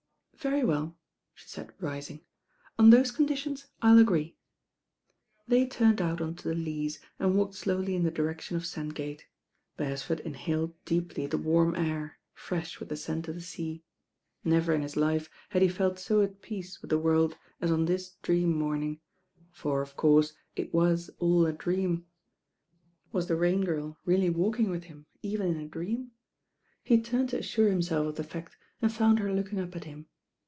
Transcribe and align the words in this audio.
"Very 0.43 0.63
weU," 0.63 0.95
she 1.35 1.47
said 1.47 1.71
rising; 1.79 2.21
"on 2.79 2.89
those 2.89 3.11
conditions 3.11 3.67
I'll 3.83 3.99
agree." 3.99 4.37
They 5.47 5.67
turned 5.67 6.01
out 6.01 6.19
on 6.19 6.33
to 6.37 6.47
the 6.47 6.55
Leas 6.55 6.99
and 7.19 7.35
walked 7.37 7.53
slowly 7.53 7.93
in 7.95 8.01
the 8.01 8.09
direction 8.09 8.57
of 8.57 8.63
Sandgatc. 8.65 9.25
Bcresford 9.77 10.19
inhaled 10.21 10.83
deeply 10.83 11.27
the 11.27 11.37
warm 11.37 11.75
air, 11.75 12.17
fresh 12.33 12.79
with 12.79 12.89
the 12.89 12.97
scent 12.97 13.27
of 13.27 13.35
the 13.35 13.41
sea. 13.41 13.83
Never 14.43 14.73
in 14.73 14.81
his 14.81 14.97
life 14.97 15.29
had 15.49 15.61
he 15.61 15.67
felt 15.69 15.99
so 15.99 16.23
at 16.23 16.41
peace 16.41 16.81
with 16.81 16.89
the 16.89 16.97
world 16.97 17.37
as 17.61 17.71
on 17.71 17.85
this 17.85 18.15
dream 18.23 18.51
morning; 18.57 18.99
for, 19.51 19.83
of 19.83 19.95
course, 19.95 20.33
it 20.55 20.73
was 20.73 21.11
all 21.19 21.45
a 21.45 21.53
dream. 21.53 22.07
Was 23.11 23.27
the 23.27 23.35
Rain 23.35 23.63
Girl 23.63 23.99
really 24.05 24.31
walking 24.31 24.71
with 24.71 24.85
him, 24.85 25.05
even 25.21 25.45
in 25.51 25.57
a 25.57 25.67
dream? 25.69 26.13
He 26.83 26.99
turned 26.99 27.29
to 27.29 27.37
assure 27.37 27.69
himself 27.69 28.07
of 28.07 28.15
the 28.15 28.23
fact, 28.23 28.57
and 28.81 28.91
found 28.91 29.19
her 29.19 29.31
looking 29.31 29.59
up 29.59 29.75
at 29.75 29.83
him. 29.83 30.07